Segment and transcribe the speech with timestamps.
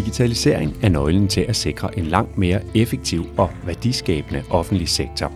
[0.00, 5.32] Digitalisering er nøglen til at sikre en langt mere effektiv og værdiskabende offentlig sektor.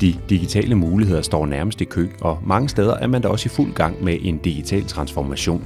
[0.00, 3.48] De digitale muligheder står nærmest i kø, og mange steder er man da også i
[3.48, 5.64] fuld gang med en digital transformation.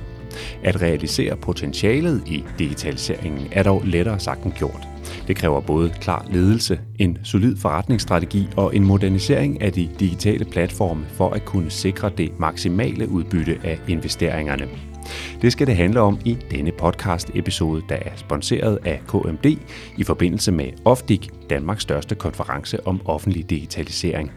[0.64, 4.88] At realisere potentialet i digitaliseringen er dog lettere sagt end gjort.
[5.28, 11.04] Det kræver både klar ledelse, en solid forretningsstrategi og en modernisering af de digitale platforme
[11.12, 14.87] for at kunne sikre det maksimale udbytte af investeringerne.
[15.42, 19.46] Det skal det handle om i denne podcast-episode, der er sponsoreret af KMD
[19.96, 24.32] i forbindelse med OFDIG, Danmarks største konference om offentlig digitalisering.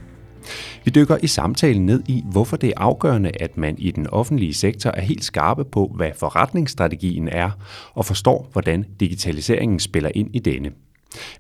[0.84, 4.54] Vi dykker i samtalen ned i, hvorfor det er afgørende, at man i den offentlige
[4.54, 7.50] sektor er helt skarpe på, hvad forretningsstrategien er,
[7.94, 10.72] og forstår, hvordan digitaliseringen spiller ind i denne.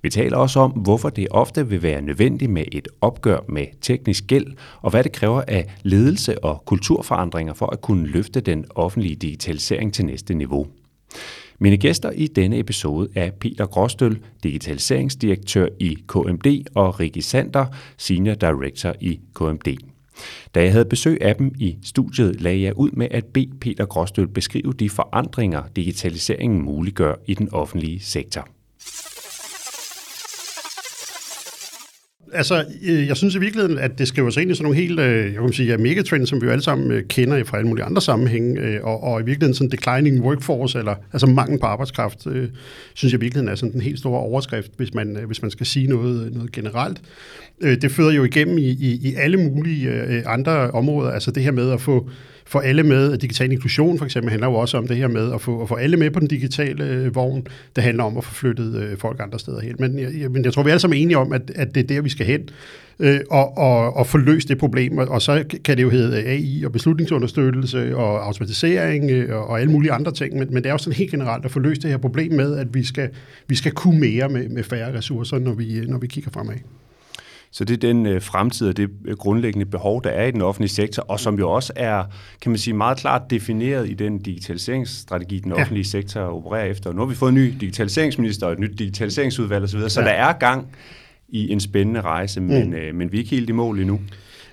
[0.01, 4.27] Vi taler også om, hvorfor det ofte vil være nødvendigt med et opgør med teknisk
[4.27, 4.47] gæld,
[4.81, 9.93] og hvad det kræver af ledelse og kulturforandringer for at kunne løfte den offentlige digitalisering
[9.93, 10.67] til næste niveau.
[11.59, 17.65] Mine gæster i denne episode er Peter Gråstøl, digitaliseringsdirektør i KMD, og Rikki Sander,
[17.97, 19.77] senior director i KMD.
[20.55, 23.85] Da jeg havde besøg af dem i studiet, lagde jeg ud med at bede Peter
[23.85, 28.47] Gråstøl beskrive de forandringer, digitaliseringen muliggør i den offentlige sektor.
[32.33, 34.99] Altså, øh, jeg synes i virkeligheden, at det skriver sig ind i sådan nogle helt,
[34.99, 37.67] øh, jeg kan sige, ja, megatrends, som vi jo alle sammen øh, kender fra alle
[37.67, 42.21] mulige andre sammenhænge, og, og i virkeligheden sådan declining workforce, eller altså mangel på arbejdskraft,
[42.93, 45.65] synes jeg i virkeligheden er sådan en helt stor overskrift, hvis man, hvis man skal
[45.65, 47.01] sige noget, noget generelt.
[47.61, 51.71] Det fører jo igennem i, i, i alle mulige andre områder, altså det her med
[51.71, 52.09] at få
[52.51, 53.17] få alle med.
[53.17, 55.75] Digital inklusion for eksempel handler jo også om det her med at få, at få
[55.75, 57.47] alle med på den digitale øh, vogn.
[57.75, 59.75] Det handler om at få flyttet øh, folk andre steder hen.
[59.79, 61.87] Men jeg, men jeg tror, vi er alle sammen enige om, at, at det er
[61.87, 62.49] der, vi skal hen.
[62.99, 64.97] Øh, og, og, og få løst det problem.
[64.97, 69.61] Og så kan det jo hedde øh, AI og beslutningsunderstøttelse og automatisering øh, og, og
[69.61, 70.37] alle mulige andre ting.
[70.37, 72.57] Men, men det er jo sådan helt generelt at få løst det her problem med,
[72.57, 73.09] at vi skal,
[73.47, 76.55] vi skal kunne mere med, med færre ressourcer, når vi, øh, når vi kigger fremad.
[77.51, 80.41] Så det er den øh, fremtid og det øh, grundlæggende behov, der er i den
[80.41, 82.03] offentlige sektor, og som jo også er,
[82.41, 85.89] kan man sige, meget klart defineret i den digitaliseringsstrategi, den offentlige ja.
[85.89, 86.93] sektor opererer efter.
[86.93, 90.07] Nu har vi fået en ny digitaliseringsminister og et nyt digitaliseringsudvalg osv., så ja.
[90.07, 90.67] der er gang
[91.29, 92.75] i en spændende rejse, men, mm.
[92.75, 93.99] øh, men vi er ikke helt i mål endnu.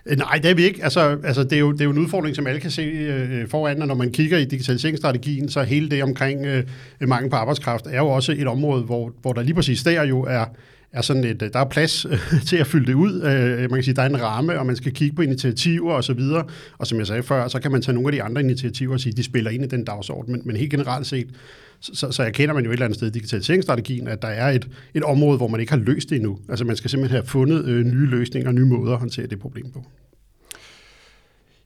[0.06, 0.84] Øh, nej, det er vi ikke.
[0.84, 3.48] Altså, altså det, er jo, det er jo en udfordring, som alle kan se øh,
[3.48, 6.64] foran, og når man kigger i digitaliseringsstrategien, så hele det omkring øh,
[7.00, 10.20] mangel på arbejdskraft er jo også et område, hvor, hvor der lige præcis der jo
[10.20, 10.44] er
[10.92, 12.06] er sådan et, øh, der er plads
[12.48, 13.22] til at fylde det ud.
[13.22, 16.04] Øh, man kan sige, der er en ramme, og man skal kigge på initiativer og
[16.04, 16.44] så videre.
[16.78, 19.00] Og som jeg sagde før, så kan man tage nogle af de andre initiativer og
[19.00, 20.32] sige, de spiller ind i den dagsorden.
[20.32, 21.28] Men, men helt generelt set,
[21.80, 24.68] så, så erkender man jo et eller andet sted i digitaliseringsstrategien, at der er et,
[24.94, 26.38] et område, hvor man ikke har løst det endnu.
[26.48, 29.38] Altså man skal simpelthen have fundet øh, nye løsninger og nye måder at håndtere det
[29.38, 29.84] problem på.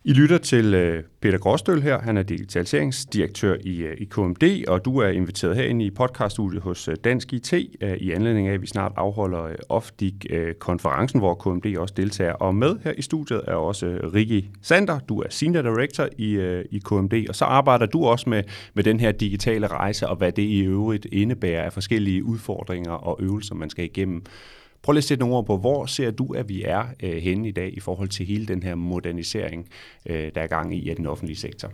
[0.04, 2.00] I lytter til øh, Peter Gråstøl her.
[2.00, 6.88] Han er digitaliseringsdirektør i, øh, i KMD, og du er inviteret herinde i podcaststudiet hos
[6.88, 7.52] øh, Dansk IT
[7.98, 12.32] i anledning af, at vi snart afholder OFDIG-konferencen, hvor KMD også deltager.
[12.32, 14.98] Og med her i studiet er også Rikki Sander.
[14.98, 18.42] Du er Senior Director i, i KMD, og så arbejder du også med,
[18.74, 23.18] med den her digitale rejse, og hvad det i øvrigt indebærer af forskellige udfordringer og
[23.20, 24.24] øvelser, man skal igennem.
[24.82, 27.48] Prøv lige at sætte nogle ord på, hvor ser du, at vi er øh, henne
[27.48, 29.68] i dag i forhold til hele den her modernisering,
[30.06, 31.70] øh, der er gang i af den offentlige sektor?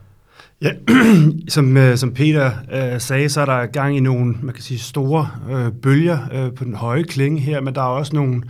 [0.63, 0.73] Ja,
[1.49, 4.79] som, øh, som Peter øh, sagde, så er der gang i nogle, man kan sige,
[4.79, 8.43] store øh, bølger øh, på den høje klinge her, men der er også nogle,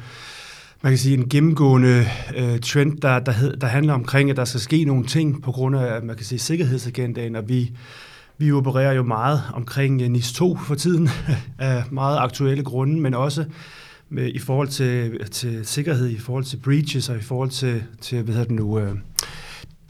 [0.82, 2.04] man kan sige, en gennemgående
[2.36, 5.52] øh, trend, der, der, hed, der handler omkring, at der skal ske nogle ting på
[5.52, 7.72] grund af, man kan sige, sikkerhedsagendaen, og vi,
[8.38, 11.08] vi opererer jo meget omkring øh, NIS 2 for tiden,
[11.58, 13.44] af meget aktuelle grunde, men også
[14.08, 18.22] med, i forhold til, til sikkerhed, i forhold til breaches og i forhold til, til
[18.22, 18.94] hvad hedder det nu, øh,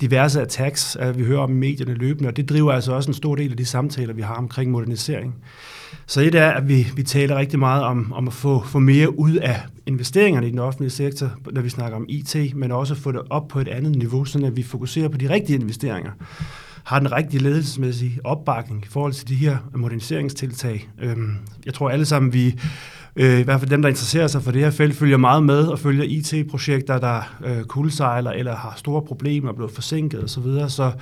[0.01, 3.15] diverse attacks, at vi hører om i medierne løbende, og det driver altså også en
[3.15, 5.35] stor del af de samtaler, vi har omkring modernisering.
[6.07, 9.19] Så et er, at vi, vi taler rigtig meget om, om at få, få mere
[9.19, 13.13] ud af investeringerne i den offentlige sektor, når vi snakker om IT, men også få
[13.13, 16.11] det op på et andet niveau, så at vi fokuserer på de rigtige investeringer
[16.89, 20.89] har den rigtige ledelsesmæssige opbakning i forhold til de her moderniseringstiltag.
[21.01, 21.37] Øhm,
[21.67, 22.61] jeg tror alle sammen, vi
[23.19, 25.67] øh, i hvert fald dem, der interesserer sig for det her felt, følger meget med
[25.67, 30.29] og følger IT-projekter, der øh, kuldsejler eller har store problemer og bliver forsinket osv.
[30.29, 30.71] Så, videre.
[30.71, 30.93] så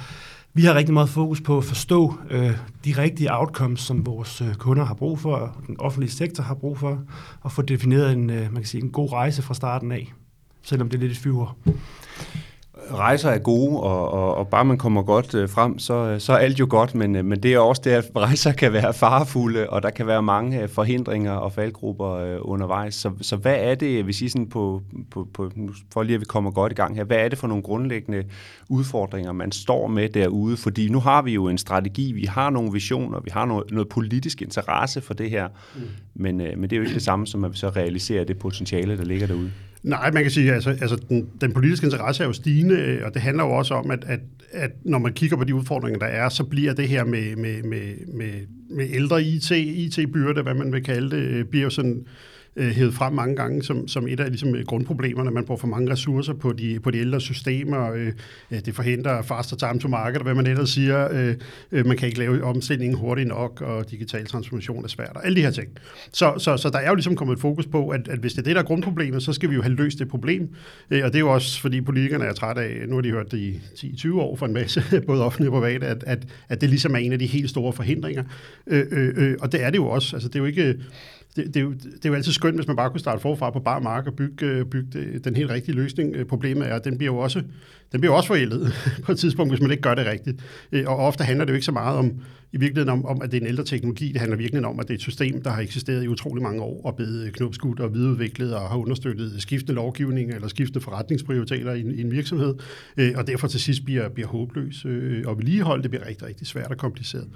[0.54, 4.54] vi har rigtig meget fokus på at forstå øh, de rigtige outcomes, som vores øh,
[4.54, 7.02] kunder har brug for, og den offentlige sektor har brug for,
[7.40, 10.12] og få defineret en, øh, man kan sige, en god rejse fra starten af.
[10.62, 11.52] selvom det er lidt et fyre
[12.94, 16.36] rejser er gode, og, og, og bare man kommer godt øh, frem, så, så er
[16.36, 19.70] alt jo godt, men, øh, men det er også det, at rejser kan være farefulde,
[19.70, 22.94] og der kan være mange øh, forhindringer og faldgrupper øh, undervejs.
[22.94, 25.50] Så, så hvad er det, hvis I sådan på, på, på,
[25.92, 28.24] for lige at vi kommer godt i gang her, hvad er det for nogle grundlæggende
[28.68, 30.56] udfordringer, man står med derude?
[30.56, 33.88] Fordi nu har vi jo en strategi, vi har nogle visioner, vi har noget, noget
[33.88, 35.82] politisk interesse for det her, mm.
[36.14, 38.38] men, øh, men det er jo ikke det samme som, at vi så realiserer det
[38.38, 39.50] potentiale, der ligger derude.
[39.86, 43.14] Nej, man kan sige, altså, altså den, den politiske interesse er jo stigende, øh, og
[43.14, 44.20] det handler jo også om, at, at,
[44.52, 47.62] at når man kigger på de udfordringer, der er, så bliver det her med, med,
[47.62, 48.32] med, med,
[48.70, 52.06] med ældre IT, IT-byrde, hvad man vil kalde det, øh, bliver jo sådan
[52.56, 55.30] øh, hævet frem mange gange som, som et af ligesom, øh, grundproblemerne.
[55.30, 57.92] Man bruger for mange ressourcer på de, på de ældre systemer.
[57.92, 58.12] Øh,
[58.50, 61.08] det forhindrer faster time to market, og hvad man ellers siger.
[61.12, 61.34] Øh,
[61.72, 65.36] øh man kan ikke lave omstillingen hurtigt nok, og digital transformation er svært, og alle
[65.36, 65.68] de her ting.
[66.12, 68.38] Så, så, så der er jo ligesom kommet et fokus på, at, at hvis det
[68.38, 70.48] er det, der er grundproblemet, så skal vi jo have løst det problem.
[70.90, 73.32] Øh, og det er jo også, fordi politikerne er trætte af, nu har de hørt
[73.32, 76.68] det i 10-20 år fra en masse, både offentlige og private, at, at, at det
[76.68, 78.24] ligesom er en af de helt store forhindringer.
[78.66, 80.16] Øh, øh, øh og det er det jo også.
[80.16, 80.74] Altså, det er jo ikke
[81.36, 83.50] det, det, er jo, det er jo altid skønt, hvis man bare kunne starte forfra
[83.50, 86.16] på bar mark og bygge, øh, bygge den helt rigtige løsning.
[86.16, 87.42] Øh, problemet er, at den bliver jo også,
[87.92, 88.72] den bliver også forældet
[89.04, 90.40] på et tidspunkt, hvis man ikke gør det rigtigt.
[90.72, 92.12] Øh, og ofte handler det jo ikke så meget om,
[92.52, 94.12] i virkeligheden om, om, at det er en ældre teknologi.
[94.12, 96.62] Det handler virkelig om, at det er et system, der har eksisteret i utrolig mange
[96.62, 101.80] år og blevet knopskudt og videreudviklet og har understøttet skiftende lovgivning eller skiftende forretningsprioriteter i,
[101.80, 102.54] i en virksomhed.
[103.16, 104.84] Og derfor til sidst bliver, bliver håbløs.
[105.26, 107.28] Og vedligehold, det bliver rigtig, rigtig svært og kompliceret.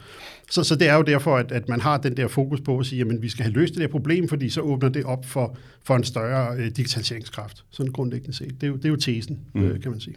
[0.50, 2.86] Så, så det er jo derfor, at, at man har den der fokus på at
[2.86, 5.56] sige, at vi skal have løst det der problem, fordi så åbner det op for,
[5.82, 8.54] for en større øh, digitaliseringskraft, sådan grundlæggende set.
[8.60, 9.64] Det er jo, det er jo tesen, mm.
[9.64, 10.16] øh, kan man sige.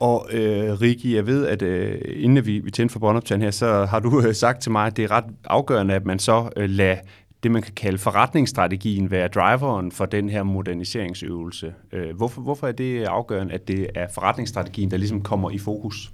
[0.00, 3.84] Og øh, Riki, jeg ved, at øh, inden vi, vi tændte for båndoptagen her, så
[3.84, 6.70] har du øh, sagt til mig, at det er ret afgørende, at man så øh,
[6.70, 6.96] lader
[7.42, 11.74] det, man kan kalde forretningsstrategien, være driveren for den her moderniseringsøvelse.
[11.92, 16.12] Øh, hvorfor, hvorfor er det afgørende, at det er forretningsstrategien, der ligesom kommer i fokus?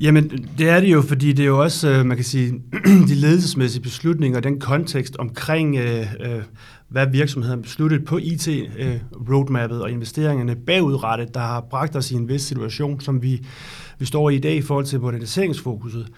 [0.00, 2.52] Jamen, det er det jo, fordi det er jo også, øh, man kan sige,
[3.08, 6.06] de ledelsesmæssige beslutninger, den kontekst omkring, øh,
[6.88, 12.42] hvad virksomheden besluttet på IT-roadmappet og investeringerne bagudrettet, der har bragt os i en vis
[12.42, 13.46] situation, som vi,
[13.98, 16.08] vi står i i dag i forhold til moderniseringsfokuset.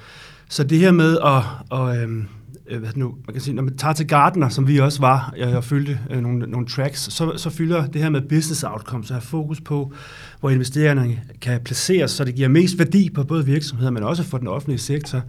[0.49, 1.42] Så det her med at,
[1.81, 2.28] at øhm,
[2.68, 5.34] øh, hvad nu, man kan sige, når man tager til Gardner, som vi også var,
[5.36, 9.14] jeg fyldte øh, nogle, nogle tracks, så, så fylder det her med business outcomes, at
[9.14, 9.92] have fokus på,
[10.40, 14.38] hvor investeringerne kan placeres, så det giver mest værdi på både virksomheder, men også for
[14.38, 15.22] den offentlige sektor,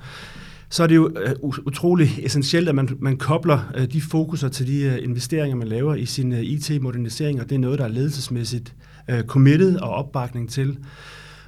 [0.70, 1.36] så er det jo øh,
[1.66, 5.96] utrolig essentielt, at man, man kobler øh, de fokuser til de øh, investeringer, man laver
[5.96, 8.74] i sin øh, IT-modernisering, og det er noget, der er ledelsesmæssigt
[9.10, 10.78] øh, committed og opbakning til.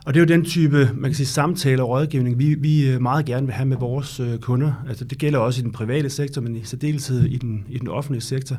[0.09, 3.01] Og det er jo den type, man kan sige, samtale og rådgivning, vi, vi øh,
[3.01, 4.73] meget gerne vil have med vores øh, kunder.
[4.87, 7.87] Altså det gælder også i den private sektor, men i særdeleshed i den, i den
[7.87, 8.57] offentlige sektor,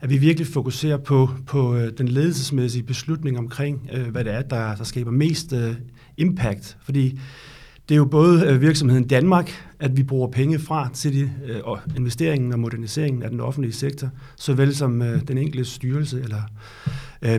[0.00, 4.74] at vi virkelig fokuserer på, på øh, den ledelsesmæssige beslutning omkring, hvad det er, der,
[4.74, 5.54] der skaber mest
[6.16, 6.76] impact.
[6.82, 7.20] Fordi
[7.88, 9.50] det er jo både virksomheden Danmark,
[9.80, 11.30] at vi bruger penge fra til de,
[11.64, 16.42] og investeringen og moderniseringen af den offentlige sektor, såvel som den enkelte styrelse eller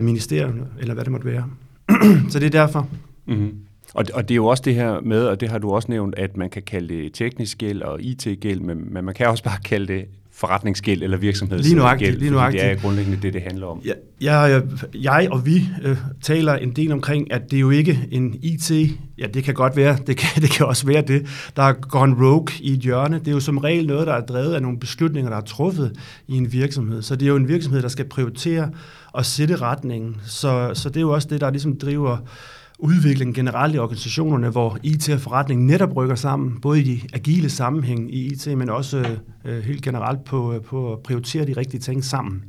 [0.00, 1.44] ministerium, eller hvad det måtte være.
[2.30, 2.88] Så det er derfor.
[3.26, 3.58] Mm-hmm.
[3.94, 6.14] Og, og det er jo også det her med, og det har du også nævnt,
[6.18, 9.58] at man kan kalde det teknisk gæld og IT-gæld, men, men man kan også bare
[9.64, 10.04] kalde det
[10.36, 12.62] forretningsgæld eller virksomhedsgæld, lige lige nuagtigt.
[12.62, 13.82] det er grundlæggende det, det handler om.
[13.84, 14.62] Ja, jeg,
[14.94, 18.70] jeg og vi øh, taler en del omkring, at det er jo ikke en IT,
[19.18, 22.14] ja det kan godt være, det kan, det kan også være det, der går en
[22.14, 23.18] rogue i et hjørne.
[23.18, 26.00] Det er jo som regel noget, der er drevet af nogle beslutninger, der er truffet
[26.28, 27.02] i en virksomhed.
[27.02, 28.70] Så det er jo en virksomhed, der skal prioritere
[29.12, 30.16] og sætte retningen.
[30.26, 32.18] Så, så det er jo også det, der ligesom driver
[32.78, 37.50] udvikling generelt i organisationerne, hvor IT og forretning netop rykker sammen, både i de agile
[37.50, 41.52] sammenhæng i IT, men også øh, øh, helt generelt på, øh, på at prioritere de
[41.52, 42.42] rigtige ting sammen.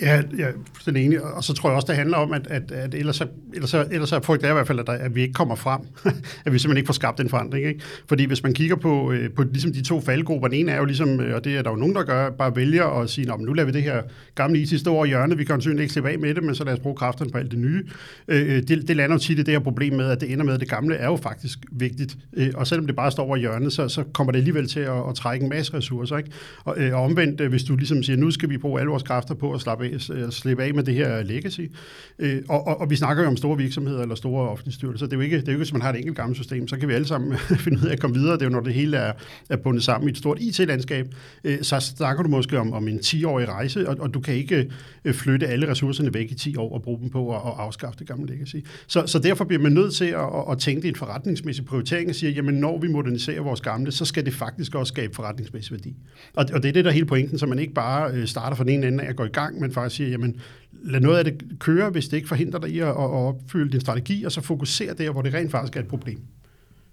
[0.00, 1.22] Ja, jeg er fuldstændig enig.
[1.22, 3.86] Og så tror jeg også, det handler om, at, at, at ellers, så, ellers, så,
[3.90, 5.80] ellers så frygt er i hvert fald, at, der, at vi ikke kommer frem.
[6.44, 7.66] at vi simpelthen ikke får skabt den forandring.
[7.66, 7.80] Ikke?
[8.08, 10.84] Fordi hvis man kigger på, øh, på ligesom de to faldgrupper, den ene er jo
[10.84, 13.52] ligesom, øh, og det er der jo nogen, der gør, bare vælger at sige, nu
[13.52, 14.02] lader vi det her
[14.34, 16.64] gamle IT stå over hjørnet, vi kan jo ikke slippe af med det, men så
[16.64, 17.84] lad os bruge kræfterne på alt det nye.
[18.28, 20.44] Øh, øh, det, det lander jo tit i det her problem med, at det ender
[20.44, 22.16] med, at det gamle er jo faktisk vigtigt.
[22.54, 25.14] Og selvom det bare står over hjørnet, så, så kommer det alligevel til at, at
[25.14, 26.16] trække en masse ressourcer.
[26.16, 26.30] Ikke?
[26.64, 29.52] Og, og omvendt, hvis du ligesom siger, nu skal vi bruge alle vores kræfter på
[29.52, 31.60] at slappe af, at slippe af med det her legacy.
[32.18, 35.06] Øh, og, og, og vi snakker jo om store virksomheder eller store offentlige styrelser.
[35.06, 36.68] Det er jo ikke, det er jo ikke hvis man har et enkelt gammelt system,
[36.68, 38.32] så kan vi alle sammen finde ud af at komme videre.
[38.32, 39.12] Det er jo, når det hele er,
[39.50, 41.14] er bundet sammen i et stort IT-landskab.
[41.44, 44.70] Øh, så snakker du måske om, om en 10-årig rejse, og, og du kan ikke
[45.04, 47.98] øh, flytte alle ressourcerne væk i 10 år og bruge dem på at, at afskaffe
[47.98, 48.56] det gamle legacy.
[48.86, 52.14] Så, så derfor bliver man nødt til at, at tænke i en forretningsmæssig prioritering og
[52.14, 55.94] sige, jamen når vi moderniserer vores gamle, så skal det faktisk også skabe forretningsmæssig værdi.
[56.34, 58.56] Og, og det er det, der er hele pointen, så man ikke bare øh, starter
[58.56, 60.40] fra den ene ende af at gå i gang, men faktisk siger, jamen
[60.82, 63.80] lad noget af det køre, hvis det ikke forhindrer dig i at, at opfylde din
[63.80, 66.18] strategi, og så fokusere der, hvor det rent faktisk er et problem.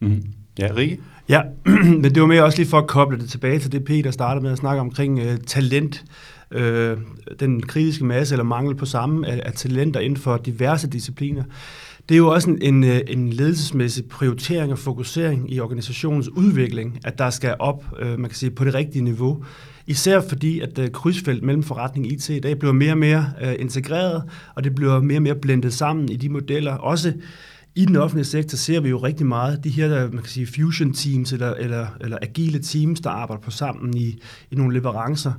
[0.02, 0.24] Mm.
[0.60, 1.00] Ja, Rikke?
[1.30, 1.42] Ja,
[2.02, 4.44] men det var mere også lige for at koble det tilbage til det, Peter startede
[4.44, 6.06] med at snakke omkring uh, talent.
[6.56, 6.62] Uh,
[7.40, 11.44] den kritiske masse eller mangel på samme af, af talenter inden for diverse discipliner.
[12.10, 17.00] Det er jo også en, en, øh, en ledelsesmæssig prioritering og fokusering i organisationens udvikling,
[17.04, 19.44] at der skal op, uh, man kan sige, på det rigtige niveau.
[19.88, 23.26] Især fordi, at øh, krydsfelt mellem forretning og IT i dag bliver mere og mere
[23.42, 24.24] øh, integreret,
[24.56, 26.74] og det bliver mere og mere blendet sammen i de modeller.
[26.74, 27.14] Også
[27.76, 30.48] i den offentlige sektor ser vi jo rigtig meget de her, øh, man kan sige,
[30.48, 34.22] fusion teams eller, eller, eller agile teams, der arbejder på sammen i,
[34.52, 35.34] i nogle leverancer.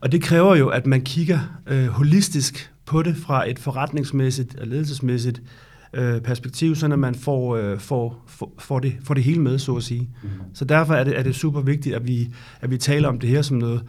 [0.00, 4.66] Og det kræver jo, at man kigger øh, holistisk på det fra et forretningsmæssigt og
[4.66, 5.42] ledelsesmæssigt
[5.94, 9.58] øh, perspektiv, så at man får, øh, får, får, får, det, får det hele med,
[9.58, 10.08] så at sige.
[10.22, 10.28] Mm.
[10.54, 12.28] Så derfor er det, er det super vigtigt, at vi,
[12.60, 13.82] at vi taler om det her som noget,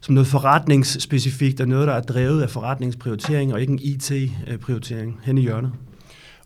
[0.00, 5.38] som noget forretningsspecifikt, og noget, der er drevet af forretningsprioritering, og ikke en IT-prioritering hen
[5.38, 5.72] i hjørnet.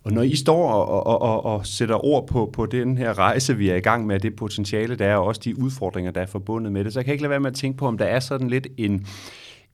[0.03, 3.57] Og når I står og, og, og, og sætter ord på, på den her rejse,
[3.57, 6.25] vi er i gang med, det potentiale, der er, og også de udfordringer, der er
[6.25, 8.05] forbundet med det, så jeg kan ikke lade være med at tænke på, om der
[8.05, 9.05] er sådan lidt en,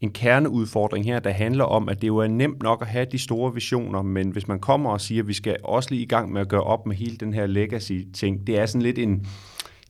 [0.01, 3.19] en kerneudfordring her, der handler om, at det jo er nemt nok at have de
[3.19, 6.31] store visioner, men hvis man kommer og siger, at vi skal også lige i gang
[6.31, 9.27] med at gøre op med hele den her legacy-ting, det er sådan lidt en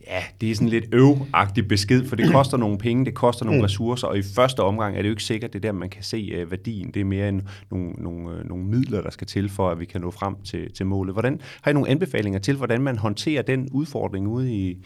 [0.09, 3.59] ja, det er sådan lidt øvagtig besked, for det koster nogle penge, det koster nogle
[3.59, 3.63] mm.
[3.63, 6.43] ressourcer, og i første omgang er det jo ikke sikkert, det der, man kan se
[6.43, 6.91] uh, værdien.
[6.93, 9.85] Det er mere en, nogle, nogle, uh, nogle midler, der skal til, for at vi
[9.85, 11.15] kan nå frem til, til målet.
[11.15, 14.77] Hvordan Har I nogle anbefalinger til, hvordan man håndterer den udfordring ude i,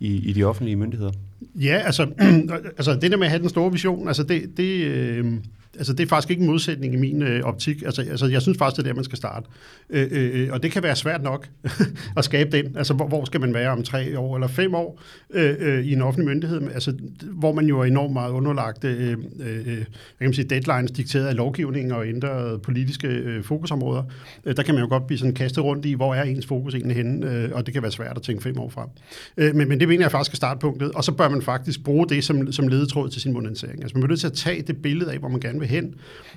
[0.00, 1.12] i, i de offentlige myndigheder?
[1.54, 2.02] Ja, altså,
[2.78, 5.34] altså det der med at have den store vision, altså det, det øh
[5.78, 7.82] altså det er faktisk ikke en modsætning i min øh, optik.
[7.82, 9.46] Altså, altså jeg synes faktisk, det er der, man skal starte.
[9.90, 11.48] Øh, øh, øh og det kan være svært nok
[12.16, 12.76] at skabe den.
[12.76, 15.92] Altså hvor, hvor skal man være om tre år eller fem år øh, øh, i
[15.92, 16.62] en offentlig myndighed?
[16.74, 16.92] Altså,
[17.22, 19.84] hvor man jo er enormt meget underlagt øh, øh, øh
[20.18, 24.02] kan man sige, deadlines dikteret af lovgivning og ændrede politiske øh, fokusområder.
[24.44, 26.74] Øh, der kan man jo godt blive sådan kastet rundt i, hvor er ens fokus
[26.74, 28.88] egentlig henne, øh, og det kan være svært at tænke fem år frem.
[29.36, 32.08] Øh, men, men det mener jeg faktisk er startpunktet, og så bør man faktisk bruge
[32.08, 33.82] det som, som ledetråd til sin modernisering.
[33.82, 35.82] Altså man bliver nødt til at tage det billede af, hvor man gerne vil vil
[35.82, 35.94] hen.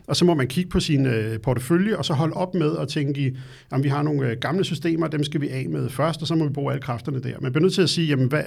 [0.08, 2.88] Og så må man kigge på sin øh, portefølje, og så holde op med at
[2.88, 3.38] tænke i,
[3.72, 6.36] at vi har nogle øh, gamle systemer, dem skal vi af med først, og så
[6.36, 7.40] må vi bruge alle kræfterne der.
[7.42, 8.44] Man bliver nødt til at sige, jamen, hvad,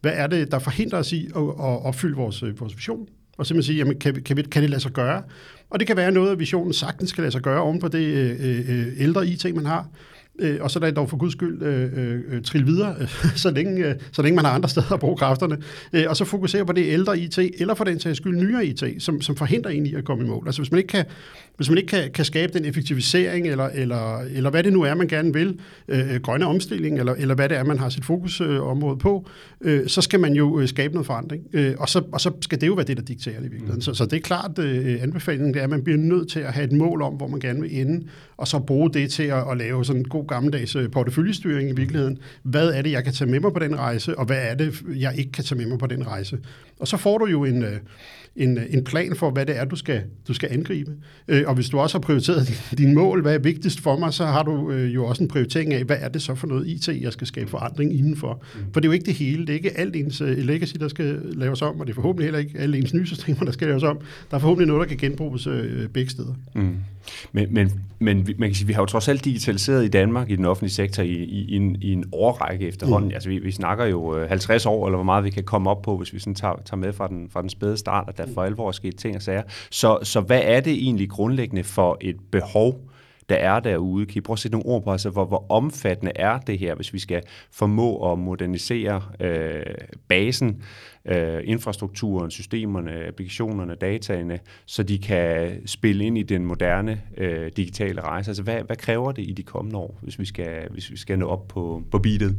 [0.00, 3.08] hvad er det, der forhindrer os i at, at opfylde vores, øh, vores vision?
[3.38, 5.22] Og simpelthen sige, jamen, kan, kan, vi, kan det lade sig gøre?
[5.70, 8.04] Og det kan være noget, at visionen sagtens skal lade sig gøre oven på det
[8.04, 9.88] øh, øh, øh ældre IT, man har
[10.40, 12.94] øh, og så lad dog for guds skyld øh, øh, øh trille videre,
[13.36, 15.58] så, længe, øh, så længe man har andre steder at bruge kræfterne,
[15.92, 18.84] øh, og så fokusere på det ældre IT, eller for den sags skyld nyere IT,
[18.98, 20.42] som, som forhindrer en i at komme i mål.
[20.46, 21.04] Altså hvis man ikke kan,
[21.56, 24.94] hvis man ikke kan, kan skabe den effektivisering, eller, eller, eller hvad det nu er,
[24.94, 28.94] man gerne vil, øh, grønne omstilling, eller, eller hvad det er, man har sit fokusområde
[28.94, 29.28] øh, på,
[29.60, 31.42] øh, så skal man jo øh, skabe noget forandring.
[31.52, 33.78] Øh, og, så, og så skal det jo være det, der dikterer det i virkeligheden.
[33.78, 33.82] Mm.
[33.82, 36.52] Så, så det er klart, øh, anbefalingen det er, at man bliver nødt til at
[36.52, 38.06] have et mål om, hvor man gerne vil ende,
[38.36, 41.72] og så bruge det til at, at lave sådan en god gammeldags øh, porteføljestyring i
[41.72, 42.18] virkeligheden.
[42.42, 44.82] Hvad er det, jeg kan tage med mig på den rejse, og hvad er det,
[44.96, 46.38] jeg ikke kan tage med mig på den rejse?
[46.80, 47.76] Og så får du jo en, øh,
[48.36, 50.92] en, en plan for, hvad det er, du skal, du skal angribe.
[51.28, 54.26] Øh, og hvis du også har prioriteret dine mål, hvad er vigtigst for mig, så
[54.26, 56.88] har du øh, jo også en prioritering af, hvad er det så for noget IT,
[56.88, 58.42] jeg skal skabe forandring indenfor.
[58.54, 58.60] Mm.
[58.72, 59.40] For det er jo ikke det hele.
[59.40, 62.26] Det er ikke alt ens øh, legacy, der skal laves om, og det er forhåbentlig
[62.26, 63.98] heller ikke alle ens nye systemer, der skal laves om.
[64.30, 66.34] Der er forhåbentlig noget, der kan genbruges øh, begge steder.
[66.54, 66.76] Mm.
[67.32, 70.36] Men, men, men man kan sige, vi har jo trods alt digitaliseret i Danmark i
[70.36, 73.08] den offentlige sektor i, i, i, en, i en årrække efterhånden.
[73.08, 73.14] Mm.
[73.14, 75.96] Altså vi, vi snakker jo 50 år, eller hvor meget vi kan komme op på,
[75.96, 78.42] hvis vi sådan tager, tager med fra den, fra den spæde start, at der for
[78.42, 79.42] alvor er sket ting og sager.
[79.70, 82.89] Så, så hvad er det egentlig grundlæggende for et behov,
[83.30, 84.06] der er derude?
[84.06, 86.74] Kan I prøve at sætte nogle ord på, altså hvor, hvor omfattende er det her,
[86.74, 87.22] hvis vi skal
[87.52, 89.62] formå at modernisere øh,
[90.08, 90.62] basen,
[91.04, 98.00] øh, infrastrukturen, systemerne, applikationerne, dataene, så de kan spille ind i den moderne øh, digitale
[98.00, 98.30] rejse?
[98.30, 101.18] Altså hvad, hvad kræver det i de kommende år, hvis vi skal, hvis vi skal
[101.18, 102.36] nå op på, på beatet?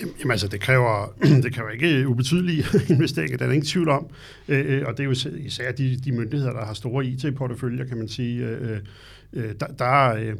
[0.00, 4.06] Jamen altså, det kræver, det kræver ikke ubetydelige investeringer, der er ingen tvivl om.
[4.48, 7.96] Øh, øh, og det er jo især de, de myndigheder, der har store IT-porteføljer, kan
[7.96, 8.44] man sige.
[8.44, 8.78] Øh, øh
[9.32, 10.36] øh, der, der, øh,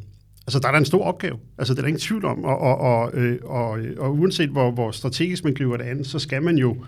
[0.46, 1.38] altså, der er der en stor opgave.
[1.58, 2.44] Altså, det er der ingen tvivl om.
[2.44, 6.04] Og, og, og, øh, og, øh, og uanset hvor, hvor strategisk man griber det an,
[6.04, 6.86] så skal man jo øh,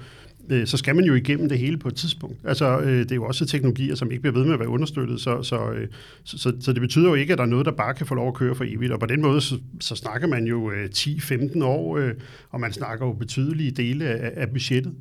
[0.51, 2.37] Øh, så skal man jo igennem det hele på et tidspunkt.
[2.45, 5.21] Altså, øh, det er jo også teknologier, som ikke bliver ved med at være understøttet,
[5.21, 5.89] så, så, øh,
[6.25, 8.15] så, så, så det betyder jo ikke, at der er noget, der bare kan få
[8.15, 10.89] lov at køre for evigt, og på den måde, så, så snakker man jo øh,
[10.95, 12.13] 10-15 år, øh,
[12.51, 14.93] og man snakker jo betydelige dele af, af budgettet.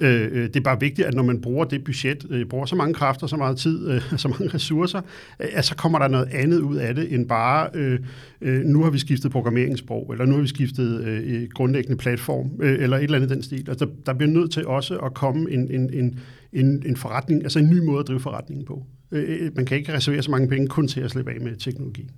[0.00, 2.76] Øh, øh, det er bare vigtigt, at når man bruger det budget, øh, bruger så
[2.76, 5.00] mange kræfter, så meget tid, øh, så mange ressourcer,
[5.40, 7.98] øh, at så kommer der noget andet ud af det, end bare, øh,
[8.40, 12.50] øh, nu har vi skiftet programmeringssprog, eller nu har vi skiftet øh, øh grundlæggende platform,
[12.60, 13.64] øh, eller et eller andet den stil.
[13.68, 16.20] Altså, der, der bliver nødt til også at komme en, en, en,
[16.52, 18.86] en, en forretning, altså en ny måde at drive forretningen på.
[19.12, 21.56] Øh, øh man kan ikke reservere så mange penge kun til at slippe af med
[21.56, 22.10] teknologi.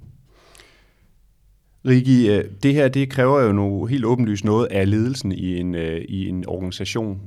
[1.86, 5.74] Rigi, øh, det her det kræver jo noget helt åbenlyst noget af ledelsen i en,
[5.74, 7.20] øh, i en organisation.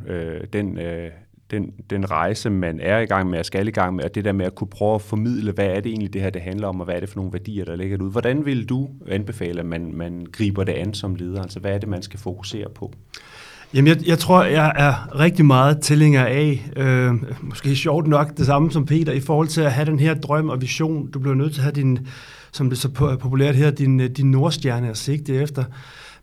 [0.54, 0.78] Den,
[1.52, 4.26] den, den rejse, man er i gang med og skal i gang med, og det
[4.26, 6.68] der med at kunne prøve at formidle, hvad er det egentlig, det her det handler
[6.68, 8.12] om, og hvad er det for nogle værdier, der ligger ud.
[8.12, 11.42] Hvordan vil du anbefale, at man, man griber det an som leder?
[11.42, 12.94] Altså, hvad er det, man skal fokusere på?
[13.74, 18.46] Jamen, jeg, jeg tror, jeg er rigtig meget tilhænger af, øh, måske sjovt nok det
[18.46, 21.12] samme som Peter, i forhold til at have den her drøm og vision.
[21.12, 22.00] Du bliver nødt til at have din,
[22.52, 22.90] som det så
[23.22, 25.64] populært her, din, øh, din nordstjerne at sigte efter.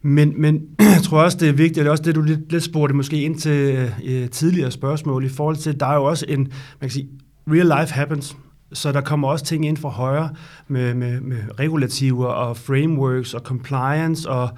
[0.03, 2.53] Men, men jeg tror også, det er vigtigt, og det er også det, du lidt,
[2.53, 6.27] lidt spurgte måske ind til øh, tidligere spørgsmål, i forhold til, der er jo også
[6.29, 6.51] en, man
[6.81, 7.09] kan sige,
[7.49, 8.37] real life happens,
[8.73, 10.31] så der kommer også ting ind fra højre
[10.69, 14.51] med, med, med regulativer og frameworks og compliance og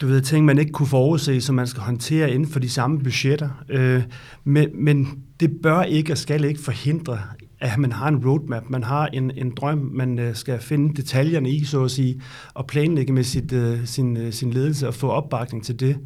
[0.00, 2.98] du ved, ting, man ikke kunne forudse, som man skal håndtere inden for de samme
[2.98, 3.48] budgetter.
[3.68, 4.02] Øh,
[4.44, 7.18] men, men det bør ikke og skal ikke forhindre,
[7.60, 11.50] at man har en roadmap, man har en, en drøm, man øh, skal finde detaljerne
[11.50, 12.20] i, så at sige,
[12.54, 15.98] og planlægge med sit, øh, sin, øh, sin ledelse og få opbakning til det.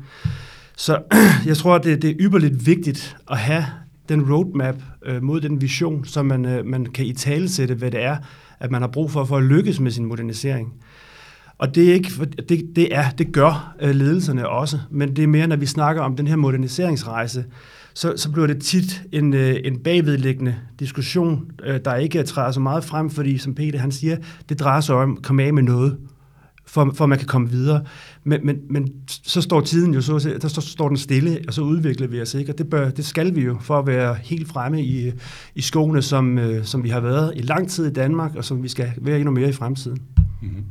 [0.76, 1.02] Så
[1.46, 3.64] jeg tror, det, det er ypperligt vigtigt at have
[4.08, 8.02] den roadmap øh, mod den vision, så man, øh, man kan i talesætte, hvad det
[8.02, 8.16] er,
[8.60, 10.72] at man har brug for for at lykkes med sin modernisering.
[11.58, 12.10] Og det, er ikke,
[12.48, 16.02] det, det, er, det gør øh, ledelserne også, men det er mere, når vi snakker
[16.02, 17.44] om den her moderniseringsrejse,
[17.94, 22.60] så, så bliver det tit en, øh, en bagvedliggende diskussion, øh, der ikke træder så
[22.60, 24.16] meget frem, fordi som Peter han siger,
[24.48, 25.96] det drejer sig om at komme af med noget,
[26.66, 27.84] for, for man kan komme videre.
[28.24, 31.62] Men, men, men så står tiden jo, så, der står, står den stille, og så
[31.62, 34.48] udvikler vi os ikke, og det, bør, det skal vi jo, for at være helt
[34.48, 35.12] fremme i,
[35.54, 38.68] i skoene, som, som vi har været i lang tid i Danmark, og som vi
[38.68, 39.98] skal være endnu mere i fremtiden.
[40.42, 40.64] Mm-hmm.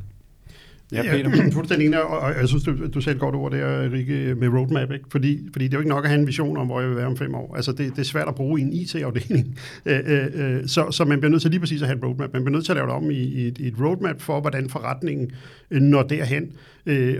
[0.92, 1.44] Ja, Peter.
[1.44, 4.90] Ja, fuldstændig og, og jeg synes, du, du et godt ord der, Rikke, med roadmap,
[4.92, 5.04] ikke?
[5.10, 6.96] Fordi, fordi det er jo ikke nok at have en vision om, hvor jeg vil
[6.96, 7.56] være om fem år.
[7.56, 9.58] Altså, det, det er svært at bruge i en IT-afdeling.
[9.86, 12.32] Øh, øh, øh, så, så man bliver nødt til lige præcis at have et roadmap.
[12.32, 14.40] Man bliver nødt til at lave det om i, i, et, i et roadmap for,
[14.40, 15.30] hvordan forretningen
[15.70, 16.52] når derhen.